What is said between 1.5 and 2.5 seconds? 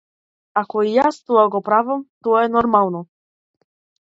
го правам, тоа